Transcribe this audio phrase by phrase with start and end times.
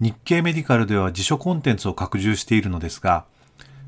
[0.00, 3.24] 日経メディカルでは辞書コンテンツを拡充しているのですが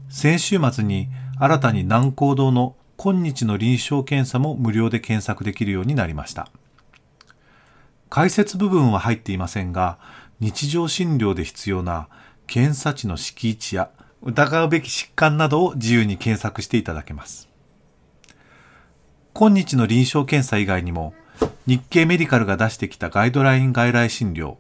[0.09, 6.49] 先週末に新たに南高堂の今日の臨床検査も無料で検索できるようになりました。
[8.09, 9.99] 解説部分は入っていませんが
[10.41, 12.09] 日常診療で必要な
[12.47, 13.91] 検査値の敷地や
[14.23, 17.49] 疑うべき疾患などを自由に検索していただけます。
[19.35, 21.13] 今日の臨床検査以外にも
[21.67, 24.57] 日経メディカルが出してきたガイドライン外来診療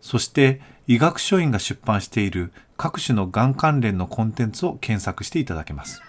[0.00, 6.02] そして医学書院が出版している各種のがん関連のコンテンツを検索していただけます。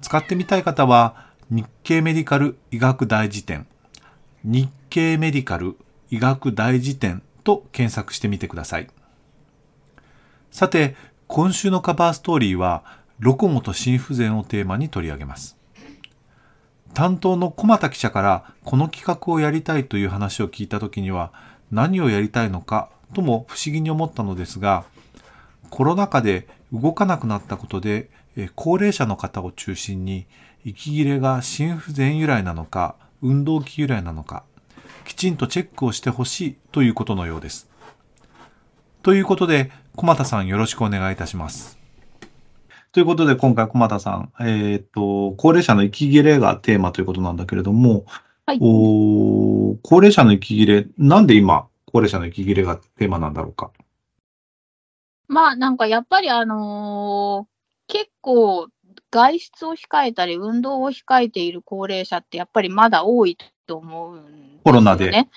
[0.00, 3.66] 使ってみたい方は日経メディカル医学大辞典、
[4.42, 5.76] 日経メディカル
[6.10, 8.88] 医学大辞典と検索してみてください。
[10.50, 10.96] さて、
[11.26, 12.84] 今週のカバーストーリーは、
[13.18, 15.56] ロコモと心不全をテーマに取り上げます。
[16.92, 21.32] 担当の小俣記者からこの企画をやりたいという話を聞いた時には、
[21.72, 24.84] 何をやりたいのかとも不思議に思ったのですが、
[25.70, 28.10] コロナ禍で動かなくなったことで、
[28.54, 30.26] 高齢者の方を中心に、
[30.64, 34.44] 息切れが心不全由来なのか、運動器由来なのか、
[35.04, 37.68] きちんとチェックをしてほしいということのようです。
[39.02, 41.78] ということで、小俣さんよろしくお願いいたします。
[42.92, 48.04] ということで、今回小俣さん、えっ、と、高齢者の息切れがテーマということなんだけれども、
[48.44, 53.70] はい、お高齢者の息切れ、なんで今、高齢者の息切れがテーマなんだろうか？
[55.28, 58.68] まあ、なんかやっぱりあのー、結構
[59.10, 64.60] 外出を控えたり、運動を控えている高齢者ってやっぱりまだ多いと思うんですよね。
[64.64, 65.28] コロナで。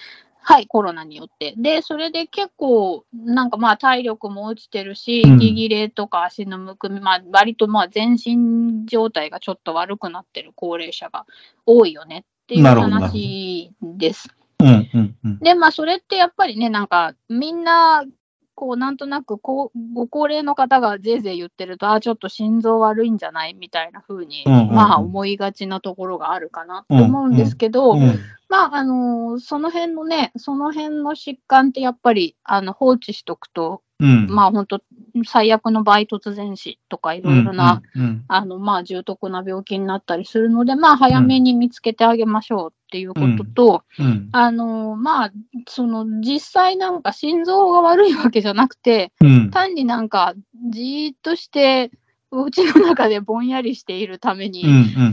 [0.47, 1.55] はい、コロナによって。
[1.57, 11.25] で、それで結構、なんかまあ体力も落ちてるし、息切れとか足のむくみ、まあ割とまあ全身状態がちょっと悪くなってる高齢者が
[11.65, 14.29] 多いよねっていう話です。
[14.59, 18.05] うんうんうん、で、まあ、それってやっぱりね、なんか、みんな、
[18.53, 24.69] こう、なんとなくこう、ご高齢の方がぜいぜい言ってると、ああ、ちょっと心臓悪いんじゃないみたいな風に、うんうん。
[24.69, 34.81] うん、まあ、思いがちなところがあるかなと思うんですけど、うんうん、まあ、あのー、その辺のね、その辺の疾患ってやっぱり、あの、放置しとくと、うん、まあ本当、
[35.23, 45.31] 最悪の場合、突然死とかいろいろな、うんうんうん、あの、まあ重篤な病気になったりするので、まあ早めに見つけてあげましょうっていうことと、うんうん、あの、まあ、
[45.67, 49.13] その実際なんか心臓が悪いわけじゃなくて、
[49.51, 50.33] 単になんか
[50.69, 51.91] じーっとして、
[52.31, 54.65] お家の中でぼんやりしているために、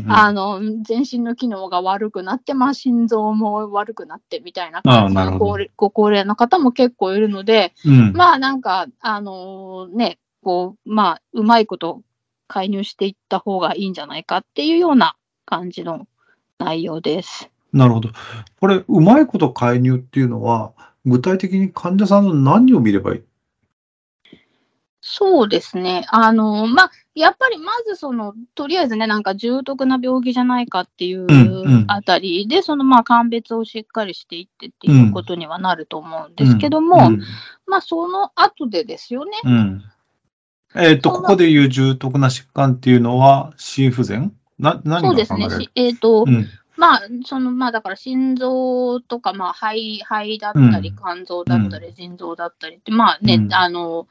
[0.09, 5.39] あの全身の機能が悪くなって、まあ、心臓も悪くなってみたいな感じの
[5.77, 12.03] ご高齢の方も結構いるので、うん、まあなんか、あのー、ね、こう、まあ、うまいこと
[12.49, 16.07] 介入していった方がいいんじゃないかっていうような感じの
[16.59, 17.49] 内容です。
[17.73, 18.11] なるほど。
[18.61, 20.73] これ、うまいこと介入っていうのは、
[21.07, 23.23] 具体的に患者さんの何を見ればいい？
[25.05, 26.07] そうですね。
[26.11, 31.27] あの、まあ、やっぱりまずその、とりあえずね、なんか重篤な病気じゃないかっていう
[31.89, 37.23] あたりで、うんうん、そのまあ、鑑別をしっかりしていってっていうことにはなると思うんですけども、うんうん、
[37.67, 39.33] まあ、その後でですよね。
[39.45, 39.83] うん、
[40.77, 44.33] えっ、ー、と、ここでいう重篤な疾患っていうのは、心不全？
[44.61, 45.49] な、何そうですね。
[45.75, 46.27] えっ、ー、と、
[46.77, 54.07] まあ、その、まあ、だから心臓とか、まあ、肺、肺だったり、肝臓だったり、腎臓だったりって、まあね、あの、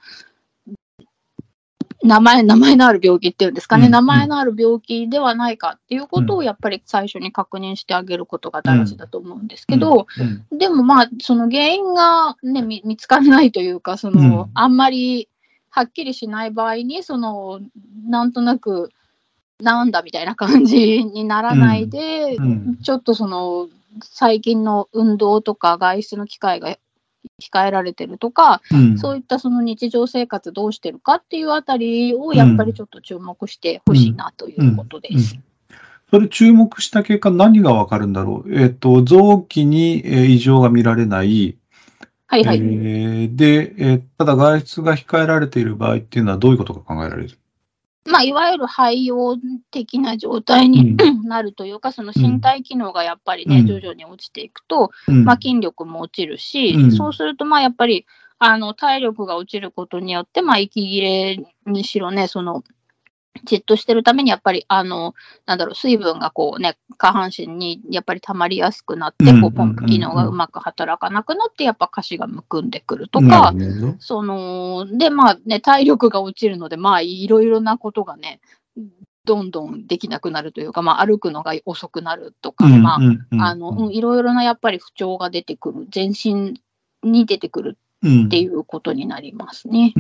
[2.04, 10.08] 名前、名前のある病気っていうんですかね、うん、名前のある病気ではないかっていうことをやっぱり最初に確認してあげることが大事だと思うんですけど、
[10.52, 15.30] うん、でもまあ、その原因がね、見つからないというか、その、あんまり
[15.70, 17.62] はっきりしない場合に、その、
[18.08, 18.92] なんとなく、
[19.60, 22.38] なんだみたいな感じにならないで、
[22.84, 23.70] ちょっとその、
[24.04, 26.76] 最近の運動とか外出の機会が
[27.42, 35.38] 控えられてるとか、うん、そういったその日常生活どうしてるかっていうあたりをやっぱりちょっと注目してほしいなということです。
[36.12, 38.54] それ注目した結果何がわかるんだろう？
[38.54, 40.00] えっ、ー、と、臓器に
[40.34, 41.58] 異常が見られない。
[42.28, 42.58] はいはい。
[42.58, 47.38] えー、で、えー、ただ外出が控えられている場合っていうのはどういうことが考えられる？
[48.06, 49.38] まあ、いわゆる肺用
[49.70, 58.06] 的な状態に、うん、 なるというか、その身体機能がやっぱりね、うん、徐々に落ちていくと、うん、まあ、筋力も落ちるし、そうすると、まあ、やっぱり、
[58.40, 62.64] あの、体力が落ちることによって、まあ、息切れにしろね、その、
[63.44, 65.14] じっとしてるために、やっぱり、あの、
[65.46, 73.54] なんだろう、水分がこうね、下半身にやっぱり溜まりやすくなって、こう、ポンプ機能がうまく働かなくなって、やっぱ下肢がむくんでくるとか、
[74.00, 78.42] その、で、まあね、体力が落ちるので、まあ、いろいろなことがね、
[79.26, 83.00] どんどんできなくなるというか、まあ、歩くのが遅くなるとか、まあ、
[83.40, 86.60] あの、いろいろなやっぱり不調が出てくる、全身
[87.04, 89.94] に出てくるっていうことになりますね。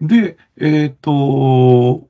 [0.00, 2.08] で、えっ、ー、と、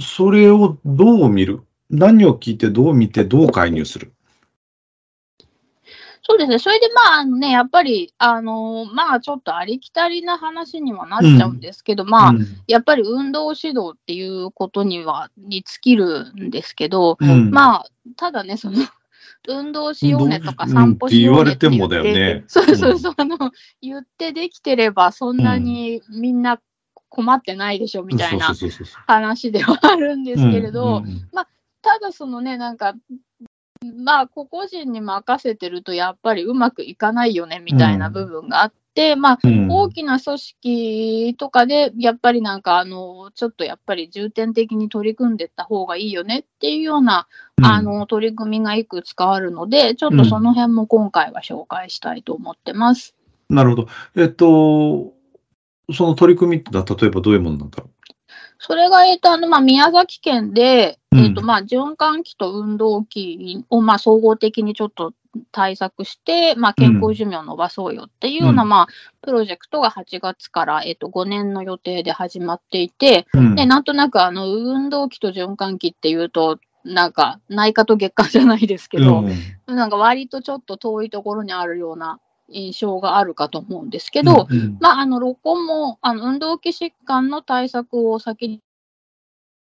[0.00, 1.62] それをどう見る？
[1.90, 4.12] 何を聞いてどう見てどう介入する？
[6.22, 6.58] そうですね。
[6.58, 12.34] それでまあ、ね、やっぱり、あのー、まあ、ちょっとありきたりな話にはなっちゃうんですけど、うん、まあ、
[12.66, 17.86] やっぱり運動指導っていうことには、に尽きるんですけど、うん、まあ、
[18.16, 18.76] ただね、その、
[19.46, 22.44] 運動しようねとか散歩しようねって言われてもだよね。
[22.48, 23.36] そうそうそう、あの、
[23.80, 26.60] 言ってできてれば、そんなにみんな
[27.08, 28.52] 困ってないでしょ、みたいな
[29.06, 31.02] 話ではあるんですけれど、
[31.32, 31.48] まあ、
[31.82, 32.94] ただそのね、なんか、
[33.96, 47.28] まあ、個々人に任せてると、やっぱりうまくいかないよねみたいな部分があって、うん、まあ、大きな組織とかで、やっぱりなんか、あの、ちょっとやっぱり重点的に取り組んでいった方がいいよねっていうような、
[47.58, 53.14] うん、あの、取り組みがいくつかあるので、ちょっとその辺も今回は紹介したいと思ってます。
[53.48, 53.88] なるほど。
[54.16, 55.12] えっと、
[55.94, 57.90] その取り組みってのは、例えばどういうものなんだろう？
[58.58, 65.14] それが、えっと、あの、まあ、宮崎県で、えっと、まあ、循環器と運動器を、まあ、総合的にちょっと
[65.52, 68.86] 対策して、まあ、健康寿命を伸ばそうよっていうような、うん、まあ、
[69.22, 79.24] プロジェクトが8月から、えっと、5年の予定で始まっていて、うん、で、なんとなく、あの、運動器と循環器っていうと、なんか、内科と月間じゃないですけど、
[79.66, 88.60] うん、なんか割とちょっと遠いところにあるような印象があるかと思うんですけど、うんうん、まあ、あの、ロコも、あの、運動器疾患の対策を先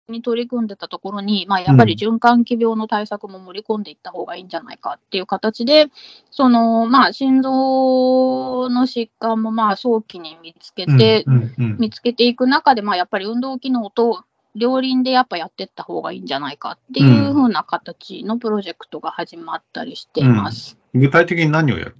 [0.10, 5.88] にに取り組んでたところに、まあ、やっぱり循環器病の対策も盛り込んでいった方がいいんじゃないかっていう形で、
[6.30, 11.26] その、まあ、心臓の疾患もまあ早期に見つけて、
[11.58, 14.24] 見つけていく中で、まあ、やっぱり運動機能と
[14.56, 20.78] 両輪でやっぱやっていった方がいいんじゃないかっていうふうな形のプロジェクトが始まったりしています。
[20.94, 21.98] うん、具体的に何をやる？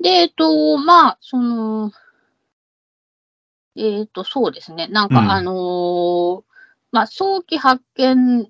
[0.00, 1.92] で、えっと、まあ、その、
[3.76, 4.86] えっ、と、そうですね。
[4.88, 6.42] なんか、うん、あのー、
[6.92, 8.48] まあ、早期発見、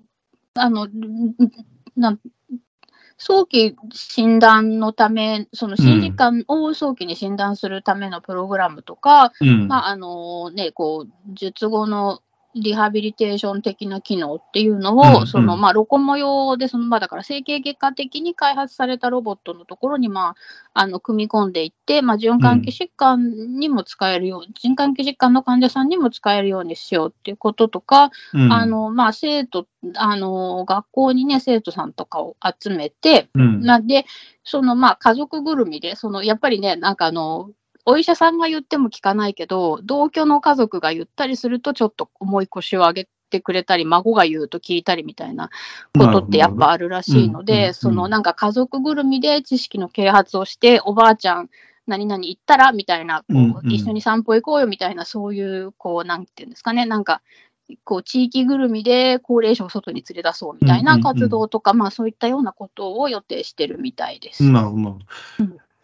[0.55, 0.87] あの、
[1.95, 2.17] な
[3.17, 12.19] 早期診断のため、その心疾患を早期に診断するためのプログラムとか、うん、まあ、あのね、こう、術後の
[12.55, 20.35] リハビリテーション的な機能っていうのを、うんうん、そのまあ、ロコモ用で、そのまあ、だから整形外科的に開発されたロボットのところに、ま
[20.73, 34.05] あ、あの組み込んでいって、まあ、循環器疾患にも使えるよう、うん、循環器疾患の患者さんにも使えるようにしようっていうこととか、うん、あのまあ、生徒、あの学校にね、生徒さんとかを集めて、うん、なんで、
[34.43, 37.49] そのまあ家族ぐるみで、そのやっぱりね、なんかあの
[37.85, 45.49] お医者さんが言っても聞かないけど、同居の家族が言ったりすると、ちょっと重い腰を上げてくれたり、孫が言うと聞いたりみたいな
[45.97, 51.49] ことってやっぱあるらしいので、そのなんか家族ぐるみで知識の啓発をして、おばあちゃん、
[51.85, 53.33] 何々行ったらみたいな、こ
[53.63, 57.21] う一緒に散歩行こうよみたいな、そういう、こう、なんていうんですかね、なんか、
[57.83, 64.43] こう地域ぐるみで高齢者を外に連れ出そうみたいな活動とか、まあそういったようなことを予定してるみたいです。
[64.43, 64.99] なるほど。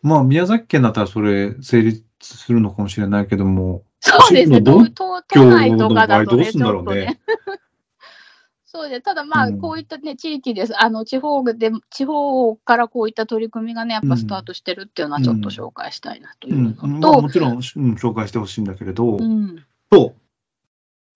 [0.02, 7.20] まあ、宮崎県だったらそれ成立するのかもしれないけども、そうですね、都都内とかだとね、ちょっとね。
[8.66, 10.82] そう で、ただまあ、こういったね、地域です。
[10.82, 17.22] あの、地方で、地方からこういった取り組みがね、やっぱスタートしてるっていうのはちょっと紹介したいなというのと。
[17.22, 20.14] もちろん、うん、紹介してほしいんだけれど、うん、と、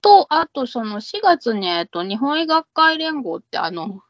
[0.02, 4.02] と、あとその4月に、えっと、日本医学会連合って、あの、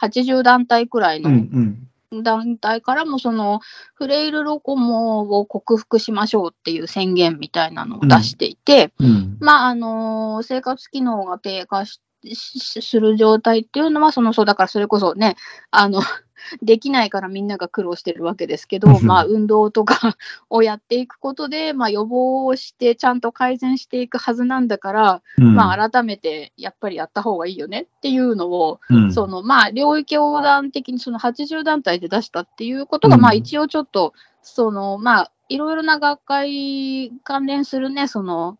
[0.00, 1.88] 80団体くらいの、うんうん
[2.22, 3.60] 団体からもその
[3.94, 9.06] フレイルロコモを克服しましょうっていう宣言みたいなのを出していて、うん。
[9.06, 12.00] うん、まああの生活機能が低下し
[12.34, 15.36] する状態っていうのは、そのそうだからそれこそね、
[15.70, 16.02] あの
[16.62, 20.16] できないからみんなが苦労してるわけですけど、まあ、運動とか
[20.50, 34.12] をやっていくことで、まあ、予防をしてちゃんと改善していくはずなんだから、うん、まあ、改めてやっぱりやった方がいいよねっていうのを、うん、そのまあ、領域横断的にその80団体で出したっていうことが、まあ、一応ちょっと、
[34.42, 38.58] そのまあ、いろいろな学会関連するね、その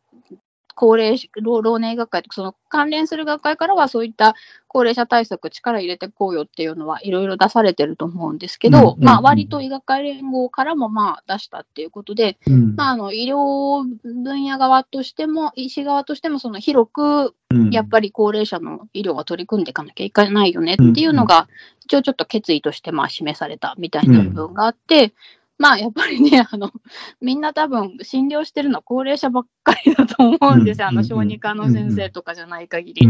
[0.74, 4.34] 高齢老老年学会とか、その関連する学会からはそういった
[4.68, 17.34] 高齢者対策力入れてこうよっていうのはいろいろ出されてると思うんですけど、まあ割と医学会連合からもまあ出したっていうことで、うん、まああの医療分野側としても、医師側としてもその広く
[17.70, 21.48] やっぱり高齢者の医療は取り組んでいかなきゃいけないよねっていうのが、
[21.84, 25.12] 一応ちょっと決意としてまあ示されたみたいな部分があって、
[25.58, 26.72] まあやっぱりね、 あの、
[27.20, 30.88] みんな多分診療してるのは高齢者ばっかりだと思うんですよ。
[30.88, 33.08] あの、小児科の先生とかじゃない限り。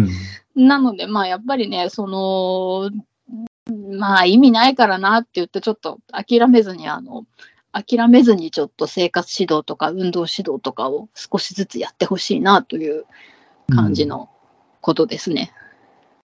[0.54, 2.90] なので、まあやっぱりね、その、
[3.96, 7.24] まあ意味ないからなって言ってちょっと諦めずに、あの、
[7.72, 13.06] 諦めずにちょっと生活指導とか運動指導とかを少しずつやってほしいなという
[13.74, 14.28] 感じの
[14.82, 15.52] ことですね。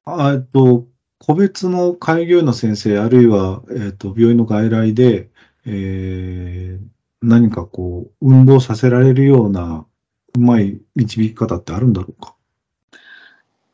[0.06, 0.84] うん、えっと、
[1.18, 5.30] 個別の開業医の先生、あるいは、えっと、病院の外来で、
[5.70, 6.86] えー、
[7.20, 9.84] 何かこう、運動させられるような、
[10.34, 12.34] うまい導き方ってあるんだろうか？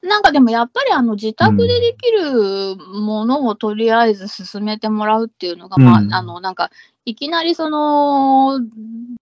[0.02, 6.70] なんかでもやっぱりあの自宅でできるものをとりあえず進めてもらうっていうのが、うん、まあ、あの、なんか、
[7.04, 8.60] いきなりその、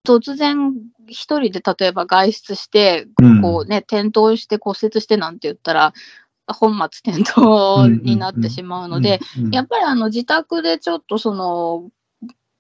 [0.06, 0.72] 突然
[1.06, 3.06] 一人で例えば外出して、
[3.42, 5.92] こうね、転倒して骨折してなんて言ったら、
[6.48, 9.20] 本末転倒になってしまうので、
[9.52, 11.90] やっぱりあの自宅でちょっとその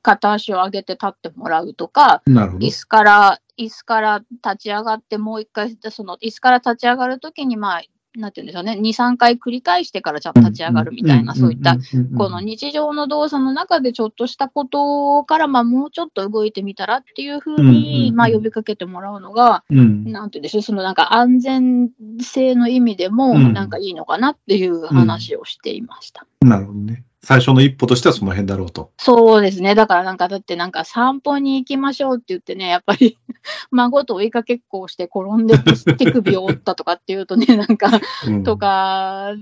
[0.02, 7.82] 片足を上げて立ってもらうとか、椅子から、椅子から立ち上がってもう一回、その椅子から立ち上がるときに、まあ、
[8.14, 11.78] なんて言うんでしょうね、2、3回繰り返してからちゃんと立ち上がるみたいな、そういった、
[12.18, 21.90] この日常の動作の中でちょっとしたことから、まあ、もうちょっと動いてみたらっていうふうに、まあ、呼びかけてもらうのが、なんて言うんでしょう、そのなんか安全
[22.20, 26.26] 性の意味でも、なんかいいのかなっていう話をしていました。
[26.42, 27.04] なるほどね。
[27.24, 28.90] 最初の一歩としてはその辺だろうと。
[28.98, 29.76] そうですね。
[29.76, 33.16] だからなんか、だってなんか散歩に行きましょうって言ってね、やっぱり
[33.70, 35.56] 孫と追いかけっこをして転んで
[35.96, 38.00] 手首を折ったとかっていうとね、なんか、
[38.44, 39.34] とか、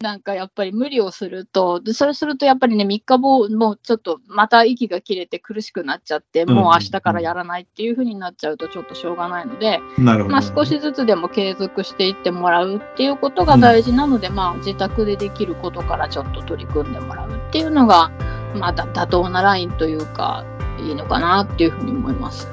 [0.00, 18.12] なんかやっぱり無理をすると、それするとやっぱりね、3日後、もうちょっとまた息が切れて苦しくなっちゃって、もう明日からやらないっていうふうになっちゃうとちょっとしょうがないので、まあ、少しずつでも継続していってもらうっていうことが大事なので、うん、まあ自宅でできることからちょっと取り組んでもらうっていうのが、
[18.54, 20.44] まあ妥当なラインというか、
[20.78, 22.46] いいのかなっていうふうに思います。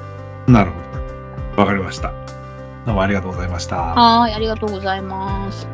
[0.48, 0.80] なるほ
[1.54, 1.62] ど。
[1.62, 2.12] わかりました。
[2.86, 3.76] どうもありがとうございました。
[3.76, 5.68] はい、ありがとうございます。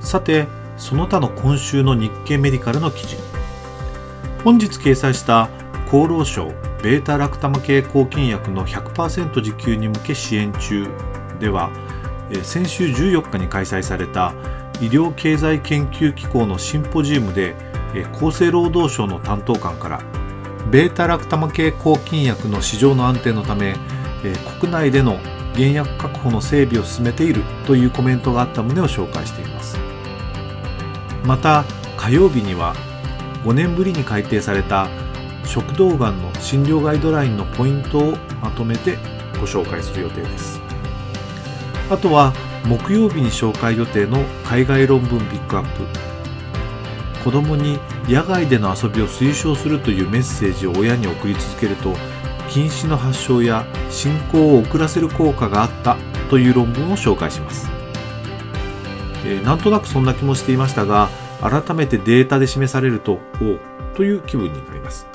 [0.00, 3.16] さて、その他の今週の日経メディカルの記事。
[4.44, 5.48] 本日掲載した
[5.86, 6.48] 厚労省
[6.82, 10.88] ベータラクタマ系抗菌薬の100%自給に向け支援中。
[11.38, 11.70] では
[12.42, 14.32] 先週14日に開催された
[14.80, 17.54] 医療経済研究機構のシンポジウムで
[18.14, 20.02] 厚生労働省の担当官から
[20.70, 23.76] ベータラクタマ系抗菌薬の市場の安定のため
[24.60, 25.18] 国内での
[25.54, 29.51] 原薬確保の整備を進めているというコメントがあった旨を紹介しています。
[31.24, 31.64] また
[31.96, 32.74] 火曜日には
[33.44, 34.88] 5年ぶりに改定された
[35.44, 38.96] 食道がんの診療ガイドラインのポイントをまとめて
[39.34, 40.60] ご紹介する予定です。
[41.90, 42.32] あとは
[42.64, 45.84] 木曜日に紹介予定の海外論文ピックアップ。
[47.24, 51.94] 子どもに野外での遊びを推奨するというメッセージを親に送り続けると
[52.48, 55.96] 近視の発症や進行を遅らせる効果があった
[56.30, 57.81] という論文を紹介します。
[59.24, 61.08] えー、なんとなくそんな気もしていましたが
[61.40, 63.58] 改めてデータで示されるとお
[63.96, 65.06] という気分になります。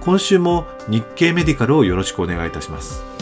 [0.00, 3.17] 今週も日経メディカルをよろしくお願いいたします。